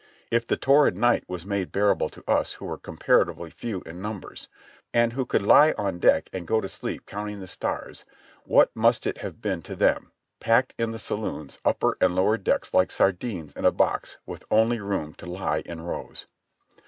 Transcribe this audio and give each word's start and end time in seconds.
If 0.31 0.47
the 0.47 0.57
torrid 0.57 0.97
night 0.97 1.23
was 1.27 1.45
made 1.45 1.71
bearable 1.71 2.09
to 2.09 2.23
us 2.27 2.53
who 2.53 2.65
were 2.65 2.79
comparatively 2.79 3.51
few 3.51 3.81
in 3.85 4.01
num 4.01 4.19
bers, 4.21 4.49
and 4.95 5.13
who 5.13 5.27
could 5.27 5.43
lie 5.43 5.75
on 5.77 5.99
deck 5.99 6.27
and 6.33 6.47
go 6.47 6.59
to 6.59 6.67
sleep 6.67 7.05
counting 7.05 7.39
the 7.39 7.45
stars, 7.45 8.03
what 8.43 8.75
must 8.75 9.05
it 9.05 9.19
have 9.19 9.41
been 9.43 9.61
to 9.61 9.75
them— 9.75 10.11
packed 10.39 10.73
in 10.79 10.89
the 10.91 10.97
saloons, 10.97 11.59
upper 11.63 11.97
and 12.01 12.15
lower 12.15 12.37
decks 12.37 12.73
like 12.73 12.89
sardines 12.89 13.53
in 13.53 13.63
a 13.63 13.71
box, 13.71 14.17
with 14.25 14.43
only 14.49 14.79
room 14.79 15.13
to 15.19 15.27
lie 15.27 15.61
in 15.67 15.81
rows? 15.81 16.25